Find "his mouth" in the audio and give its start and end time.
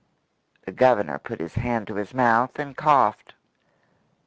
1.93-2.57